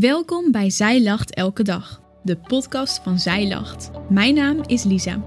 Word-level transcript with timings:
Welkom 0.00 0.52
bij 0.52 0.70
Zij 0.70 1.02
Lacht 1.02 1.34
Elke 1.34 1.62
Dag, 1.62 2.02
de 2.22 2.36
podcast 2.36 3.02
van 3.02 3.18
Zij 3.18 3.48
Lacht. 3.48 3.90
Mijn 4.08 4.34
naam 4.34 4.62
is 4.66 4.84
Lisa. 4.84 5.22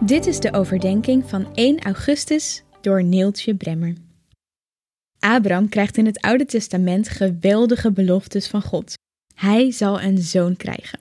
Dit 0.00 0.26
is 0.26 0.40
de 0.40 0.52
overdenking 0.52 1.28
van 1.28 1.54
1 1.54 1.78
augustus 1.78 2.62
door 2.80 3.04
Neeltje 3.04 3.54
Bremmer. 3.54 3.94
Abraham 5.18 5.68
krijgt 5.68 5.96
in 5.96 6.06
het 6.06 6.20
Oude 6.20 6.46
Testament 6.46 7.08
geweldige 7.08 7.92
beloftes 7.92 8.48
van 8.48 8.62
God. 8.62 8.94
Hij 9.34 9.70
zal 9.70 10.00
een 10.00 10.18
zoon 10.18 10.56
krijgen. 10.56 11.00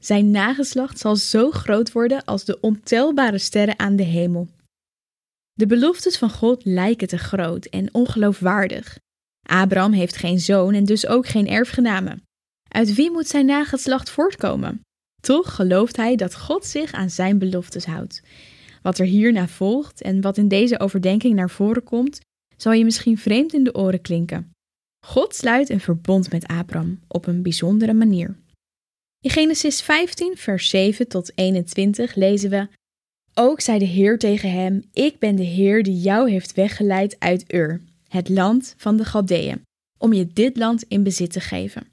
Zijn 0.00 0.30
nageslacht 0.30 0.98
zal 0.98 1.16
zo 1.16 1.50
groot 1.50 1.92
worden 1.92 2.24
als 2.24 2.44
de 2.44 2.60
ontelbare 2.60 3.38
sterren 3.38 3.78
aan 3.78 3.96
de 3.96 4.02
hemel. 4.02 4.48
De 5.60 5.66
beloftes 5.66 6.18
van 6.18 6.30
God 6.30 6.64
lijken 6.64 7.08
te 7.08 7.18
groot 7.18 7.64
en 7.64 7.94
ongeloofwaardig. 7.94 8.98
Abraham 9.42 9.92
heeft 9.92 10.16
geen 10.16 10.38
zoon 10.40 10.74
en 10.74 10.84
dus 10.84 11.06
ook 11.06 11.26
geen 11.26 11.48
erfgename. 11.48 12.18
Uit 12.68 12.94
wie 12.94 13.10
moet 13.10 13.26
zijn 13.26 13.46
nageslacht 13.46 14.10
voortkomen? 14.10 14.80
Toch 15.22 15.54
gelooft 15.54 15.96
hij 15.96 16.16
dat 16.16 16.36
God 16.36 16.64
zich 16.64 16.92
aan 16.92 17.10
zijn 17.10 17.38
beloftes 17.38 17.84
houdt. 17.84 18.22
Wat 18.82 18.98
er 18.98 19.06
hierna 19.06 19.48
volgt 19.48 20.02
en 20.02 20.20
wat 20.20 20.36
in 20.36 20.48
deze 20.48 20.80
overdenking 20.80 21.34
naar 21.34 21.50
voren 21.50 21.82
komt, 21.82 22.20
zal 22.56 22.72
je 22.72 22.84
misschien 22.84 23.18
vreemd 23.18 23.52
in 23.52 23.64
de 23.64 23.74
oren 23.74 24.00
klinken. 24.00 24.50
God 25.06 25.34
sluit 25.34 25.70
een 25.70 25.80
verbond 25.80 26.32
met 26.32 26.46
Abraham 26.46 27.00
op 27.08 27.26
een 27.26 27.42
bijzondere 27.42 27.94
manier. 27.94 28.36
In 29.20 29.30
Genesis 29.30 29.82
15, 29.82 30.36
vers 30.36 30.68
7 30.68 31.08
tot 31.08 31.32
21 31.34 32.14
lezen 32.14 32.50
we: 32.50 32.68
ook 33.34 33.60
zei 33.60 33.78
de 33.78 33.84
Heer 33.84 34.18
tegen 34.18 34.52
hem: 34.52 34.82
Ik 34.92 35.18
ben 35.18 35.36
de 35.36 35.42
Heer 35.42 35.82
die 35.82 36.00
jou 36.00 36.30
heeft 36.30 36.54
weggeleid 36.54 37.16
uit 37.18 37.52
Ur, 37.52 37.80
het 38.08 38.28
land 38.28 38.74
van 38.76 38.96
de 38.96 39.04
Galdeeën, 39.04 39.62
om 39.98 40.12
je 40.12 40.26
dit 40.26 40.56
land 40.56 40.82
in 40.82 41.02
bezit 41.02 41.32
te 41.32 41.40
geven. 41.40 41.92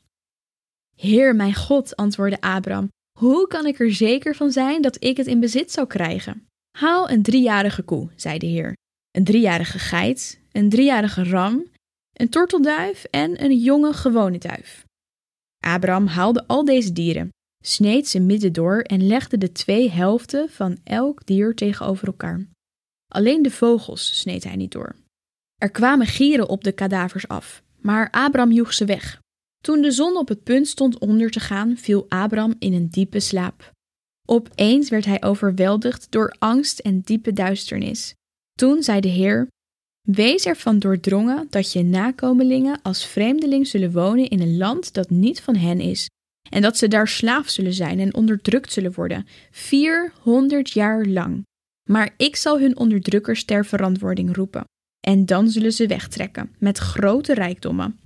Heer, 0.95 1.35
mijn 1.35 1.55
God, 1.55 1.95
antwoordde 1.95 2.41
Abram, 2.41 2.89
hoe 3.19 3.47
kan 3.47 3.65
ik 3.65 3.79
er 3.79 3.93
zeker 3.93 4.35
van 4.35 4.51
zijn 4.51 4.81
dat 4.81 5.03
ik 5.03 5.17
het 5.17 5.27
in 5.27 5.39
bezit 5.39 5.71
zou 5.71 5.87
krijgen? 5.87 6.47
Haal 6.77 7.09
een 7.09 7.23
driejarige 7.23 7.81
koe, 7.81 8.09
zei 8.15 8.37
de 8.37 8.45
Heer, 8.45 8.73
een 9.11 9.23
driejarige 9.23 9.79
geit, 9.79 10.39
een 10.51 10.69
driejarige 10.69 11.23
ram, 11.23 11.65
een 12.13 12.29
tortelduif 12.29 13.03
en 13.03 13.43
een 13.43 13.57
jonge 13.57 13.93
gewone 13.93 14.37
duif. 14.37 14.85
Abram 15.59 16.07
haalde 16.07 16.47
al 16.47 16.65
deze 16.65 16.93
dieren 16.93 17.29
sneed 17.63 18.07
ze 18.07 18.19
midden 18.19 18.53
door 18.53 18.79
en 18.79 19.07
legde 19.07 19.37
de 19.37 19.51
twee 19.51 19.91
helften 19.91 20.49
van 20.49 20.77
elk 20.83 21.25
dier 21.25 21.55
tegenover 21.55 22.07
elkaar. 22.07 22.47
Alleen 23.07 23.41
de 23.41 23.51
vogels 23.51 24.19
sneed 24.19 24.43
hij 24.43 24.55
niet 24.55 24.71
door. 24.71 24.95
Er 25.55 25.71
kwamen 25.71 26.07
gieren 26.07 26.49
op 26.49 26.63
de 26.63 26.71
kadavers 26.71 27.27
af, 27.27 27.63
maar 27.81 28.11
Abram 28.11 28.51
joeg 28.51 28.73
ze 28.73 28.85
weg. 28.85 29.19
Toen 29.63 29.81
de 29.81 29.91
zon 29.91 30.17
op 30.17 30.27
het 30.27 30.43
punt 30.43 30.67
stond 30.67 30.97
onder 30.99 31.31
te 31.31 31.39
gaan, 31.39 31.77
viel 31.77 32.05
Abram 32.09 32.55
in 32.59 32.73
een 32.73 32.89
diepe 32.89 33.19
slaap. 33.19 33.71
Opeens 34.29 34.89
werd 34.89 35.05
hij 35.05 35.23
overweldigd 35.23 36.11
door 36.11 36.35
angst 36.39 36.79
en 36.79 37.01
diepe 37.01 37.33
duisternis. 37.33 38.13
Toen 38.53 38.83
zei 38.83 38.99
de 38.99 39.07
Heer: 39.07 39.47
Wees 40.01 40.45
ervan 40.45 40.79
doordrongen 40.79 41.47
dat 41.49 41.71
je 41.71 41.83
nakomelingen 41.83 42.81
als 42.81 43.05
vreemdeling 43.05 43.67
zullen 43.67 43.91
wonen 43.91 44.29
in 44.29 44.41
een 44.41 44.57
land 44.57 44.93
dat 44.93 45.09
niet 45.09 45.41
van 45.41 45.55
hen 45.55 45.79
is, 45.79 46.07
en 46.49 46.61
dat 46.61 46.77
ze 46.77 46.87
daar 46.87 47.07
slaaf 47.07 47.49
zullen 47.49 47.73
zijn 47.73 47.99
en 47.99 48.13
onderdrukt 48.13 48.71
zullen 48.71 48.93
worden, 48.93 49.27
400 49.51 50.69
jaar 50.69 51.05
lang. 51.05 51.45
Maar 51.89 52.13
ik 52.17 52.35
zal 52.35 52.59
hun 52.59 52.77
onderdrukkers 52.77 53.43
ter 53.43 53.65
verantwoording 53.65 54.35
roepen, 54.35 54.63
en 55.07 55.25
dan 55.25 55.49
zullen 55.49 55.73
ze 55.73 55.87
wegtrekken 55.87 56.55
met 56.59 56.77
grote 56.77 57.33
rijkdommen. 57.33 57.99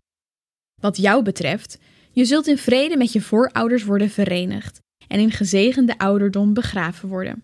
Wat 0.82 0.98
jou 0.98 1.24
betreft, 1.24 1.78
je 2.12 2.26
zult 2.26 2.48
in 2.48 2.58
vrede 2.58 2.98
met 2.98 3.12
je 3.12 3.22
voorouders 3.22 3.84
worden 3.84 4.10
verenigd 4.10 4.80
en 5.08 5.20
in 5.20 5.32
gezegende 5.32 5.98
ouderdom 5.98 6.54
begraven 6.54 7.10
worden. 7.10 7.44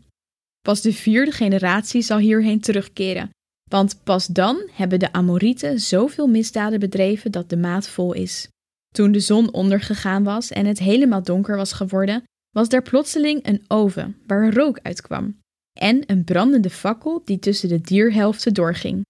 Pas 0.62 0.82
de 0.82 0.94
vierde 0.94 1.32
generatie 1.32 2.02
zal 2.02 2.18
hierheen 2.18 2.60
terugkeren, 2.60 3.30
want 3.70 4.04
pas 4.04 4.28
dan 4.28 4.70
hebben 4.72 5.00
de 5.00 5.14
Amorieten 5.14 5.80
zoveel 5.80 6.28
misdaden 6.28 6.80
bedreven 6.80 7.32
dat 7.32 7.50
de 7.50 7.58
maat 7.58 7.88
vol 7.88 8.14
is. 8.14 8.48
Toen 8.94 9.12
de 9.12 9.20
zon 9.20 9.54
ondergegaan 9.54 10.24
was 10.24 10.52
en 10.52 10.66
het 10.66 10.80
helemaal 10.80 11.24
donker 11.24 11.56
was 11.56 11.74
geworden, 11.74 12.24
was 12.56 12.68
er 12.68 12.82
plotseling 12.82 13.48
een 13.48 13.64
oven 13.68 14.18
waar 14.28 14.54
rook 14.54 14.80
uitkwam 14.82 15.40
en 15.80 16.04
een 16.06 16.24
brandende 16.24 16.70
fakkel 16.70 17.22
die 17.26 17.40
tussen 17.40 17.70
de 17.70 17.82
dierhelften 17.82 18.54
doorging. 18.54 19.06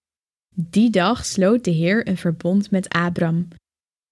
Die 0.55 0.89
dag 0.89 1.25
sloot 1.25 1.63
de 1.63 1.71
Heer 1.71 2.07
een 2.07 2.17
verbond 2.17 2.71
met 2.71 2.89
Abram. 2.89 3.47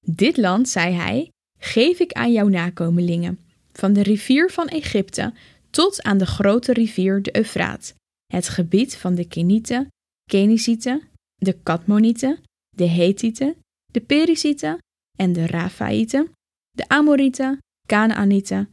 Dit 0.05 0.37
land, 0.37 0.69
zei 0.69 0.93
hij, 0.93 1.29
geef 1.59 1.99
ik 1.99 2.11
aan 2.11 2.31
jouw 2.31 2.47
nakomelingen, 2.47 3.39
van 3.71 3.93
de 3.93 4.03
rivier 4.03 4.51
van 4.51 4.67
Egypte 4.67 5.33
tot 5.69 6.03
aan 6.03 6.17
de 6.17 6.25
grote 6.25 6.73
rivier 6.73 7.21
de 7.21 7.37
Eufraat, 7.37 7.93
het 8.33 8.49
gebied 8.49 8.95
van 8.95 9.15
de 9.15 9.27
Kenieten, 9.27 9.87
Kenisieten, 10.29 11.01
de 11.35 11.53
Katmonieten, 11.63 12.39
de 12.69 12.87
Hethieten, 12.87 13.55
de 13.91 14.01
Perizieten 14.01 14.77
en 15.15 15.33
de 15.33 15.47
Rafaïten, 15.47 16.31
de 16.71 16.87
Amorieten, 16.87 17.57
Canaanieten, 17.87 18.69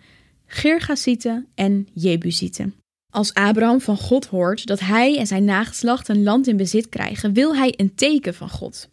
Gergasieten 0.46 1.46
en 1.54 1.88
Jebusieten. 1.92 2.74
Als 3.12 3.34
Abraham 3.34 3.80
van 3.80 3.96
God 3.96 4.26
hoort 4.26 4.66
dat 4.66 4.80
hij 4.80 5.18
en 5.18 5.26
zijn 5.26 5.44
nageslacht 5.44 6.08
een 6.08 6.22
land 6.22 6.46
in 6.46 6.56
bezit 6.56 6.88
krijgen, 6.88 7.32
wil 7.32 7.56
hij 7.56 7.74
een 7.76 7.94
teken 7.94 8.34
van 8.34 8.50
God. 8.50 8.88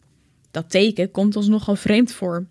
Dat 0.50 0.70
teken 0.70 1.10
komt 1.10 1.36
ons 1.36 1.48
nogal 1.48 1.76
vreemd 1.76 2.12
voor. 2.12 2.46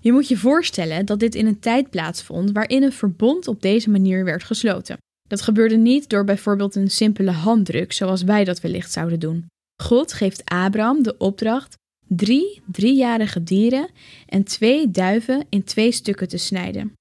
Je 0.00 0.12
moet 0.12 0.28
je 0.28 0.36
voorstellen 0.36 1.06
dat 1.06 1.20
dit 1.20 1.34
in 1.34 1.46
een 1.46 1.58
tijd 1.58 1.90
plaatsvond 1.90 2.52
waarin 2.52 2.82
een 2.82 2.92
verbond 2.92 3.48
op 3.48 3.62
deze 3.62 3.90
manier 3.90 4.24
werd 4.24 4.44
gesloten. 4.44 4.98
Dat 5.28 5.42
gebeurde 5.42 5.76
niet 5.76 6.08
door 6.08 6.24
bijvoorbeeld 6.24 6.74
een 6.74 6.90
simpele 6.90 7.30
handdruk, 7.30 7.92
zoals 7.92 8.22
wij 8.22 8.44
dat 8.44 8.60
wellicht 8.60 8.92
zouden 8.92 9.20
doen. 9.20 9.46
God 9.82 10.12
geeft 10.12 10.44
Abraham 10.44 11.02
de 11.02 11.16
opdracht 11.18 11.74
drie 12.08 12.62
driejarige 12.66 13.42
dieren 13.42 13.90
en 14.26 14.44
twee 14.44 14.90
duiven 14.90 15.46
in 15.48 15.64
twee 15.64 15.92
stukken 15.92 16.28
te 16.28 16.36
snijden. 16.36 16.92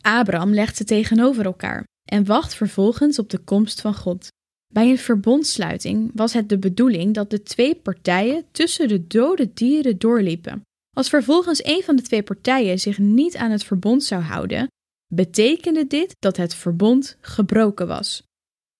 Abraham 0.00 0.54
legt 0.54 0.76
ze 0.76 0.84
tegenover 0.84 1.44
elkaar 1.44 1.84
en 2.08 2.24
wacht 2.24 2.54
vervolgens 2.54 3.18
op 3.18 3.30
de 3.30 3.38
komst 3.38 3.80
van 3.80 3.94
God. 3.94 4.28
Bij 4.72 4.90
een 4.90 4.98
verbondsluiting 4.98 6.10
was 6.14 6.32
het 6.32 6.48
de 6.48 6.58
bedoeling 6.58 7.14
dat 7.14 7.30
de 7.30 7.42
twee 7.42 7.74
partijen 7.74 8.44
tussen 8.52 8.88
de 8.88 9.06
dode 9.06 9.52
dieren 9.54 9.98
doorliepen. 9.98 10.62
Als 10.96 11.08
vervolgens 11.08 11.64
een 11.64 11.82
van 11.82 11.96
de 11.96 12.02
twee 12.02 12.22
partijen 12.22 12.78
zich 12.78 12.98
niet 12.98 13.36
aan 13.36 13.50
het 13.50 13.64
verbond 13.64 14.04
zou 14.04 14.22
houden, 14.22 14.66
betekende 15.14 15.86
dit 15.86 16.14
dat 16.18 16.36
het 16.36 16.54
verbond 16.54 17.16
gebroken 17.20 17.86
was. 17.86 18.22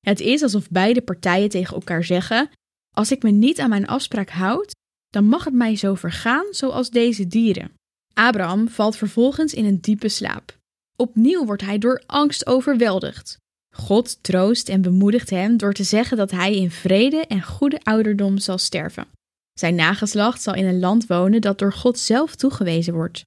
Het 0.01 0.21
is 0.21 0.43
alsof 0.43 0.71
beide 0.71 1.03
partijen 1.03 1.49
tegen 1.49 1.75
elkaar 1.75 2.05
zeggen: 2.05 2.51
Als 2.95 3.11
ik 3.11 3.23
me 3.23 3.31
niet 3.31 3.61
aan 3.61 3.69
mijn 3.69 3.87
afspraak 3.87 4.31
houd, 4.31 4.73
dan 5.13 5.25
mag 5.25 5.45
het 5.45 5.55
mij 5.55 5.77
zo 5.77 5.95
vergaan 5.95 6.47
zoals 6.51 6.91
deze 6.91 7.27
dieren. 7.27 7.71
Abraham 8.15 8.69
valt 8.69 8.97
vervolgens 8.97 9.55
in 9.55 9.65
een 9.65 9.81
diepe 9.81 10.09
slaap. 10.09 10.59
Opnieuw 10.97 11.45
wordt 11.45 11.63
hij 11.63 11.79
door 11.79 12.03
angst 12.07 12.47
overweldigd. 12.47 13.37
God 13.75 14.23
troost 14.23 14.69
en 14.69 14.83
bemoedigt 14.83 15.31
hem 15.31 15.57
door 15.57 15.73
te 15.73 15.85
zeggen 15.85 16.17
dat 16.17 16.31
hij 16.31 16.57
in 16.57 16.71
vrede 16.71 17.27
en 17.27 17.43
goede 17.43 17.81
ouderdom 17.83 18.39
zal 18.39 18.59
sterven. 18.59 19.07
Zijn 19.53 19.75
nageslacht 19.75 20.43
zal 20.43 20.55
in 20.55 20.67
een 20.67 20.79
land 20.79 21.07
wonen 21.07 21.41
dat 21.41 21.59
door 21.59 21.73
God 21.73 21.99
zelf 21.99 22.35
toegewezen 22.35 22.95
wordt. 22.95 23.23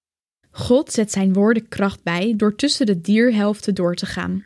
God 0.52 0.92
zet 0.92 1.12
zijn 1.12 1.34
woorden 1.34 1.68
kracht 1.68 2.04
bij 2.04 2.34
door 2.36 2.56
tussen 2.56 2.86
de 2.86 3.02
dierhelften 3.02 3.76
door 3.76 3.96
te 3.96 4.06
gaan. 4.06 4.46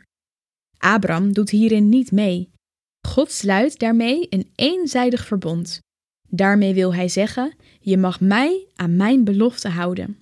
Abraham 0.78 1.32
doet 1.32 1.50
hierin 1.50 1.88
niet 1.88 2.12
mee. 2.12 2.50
God 3.08 3.30
sluit 3.30 3.78
daarmee 3.78 4.26
een 4.30 4.50
eenzijdig 4.54 5.26
verbond. 5.26 5.80
Daarmee 6.30 6.74
wil 6.74 6.94
hij 6.94 7.08
zeggen: 7.08 7.52
Je 7.80 7.96
mag 7.96 8.20
mij 8.20 8.66
aan 8.74 8.96
mijn 8.96 9.24
belofte 9.24 9.68
houden. 9.68 10.18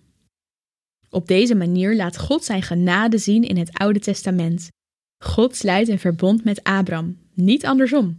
Op 1.10 1.26
deze 1.26 1.54
manier 1.54 1.96
laat 1.96 2.18
God 2.18 2.44
zijn 2.44 2.62
genade 2.62 3.18
zien 3.18 3.42
in 3.42 3.56
het 3.56 3.78
Oude 3.78 3.98
Testament. 3.98 4.68
God 5.24 5.56
sluit 5.56 5.88
een 5.88 5.98
verbond 5.98 6.44
met 6.44 6.64
Abram, 6.64 7.18
niet 7.34 7.66
andersom. 7.66 8.16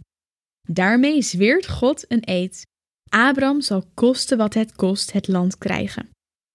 Daarmee 0.68 1.22
zweert 1.22 1.68
God 1.68 2.04
een 2.08 2.22
eed. 2.24 2.62
Abram 3.08 3.60
zal 3.60 3.84
kosten 3.94 4.38
wat 4.38 4.54
het 4.54 4.72
kost 4.72 5.12
het 5.12 5.28
land 5.28 5.58
krijgen. 5.58 6.08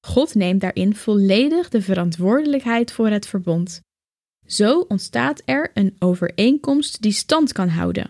God 0.08 0.36
neemt 0.36 0.62
daarin 0.62 0.96
volledig 0.96 1.70
de 1.70 1.82
verantwoordelijkheid 1.82 2.92
voor 2.92 3.10
het 3.10 3.28
verbond. 3.28 3.80
Zo 4.48 4.80
ontstaat 4.80 5.42
er 5.46 5.72
een 5.74 5.96
overeenkomst 6.00 7.02
die 7.02 7.12
stand 7.12 7.52
kan 7.52 7.70
houden, 7.70 8.10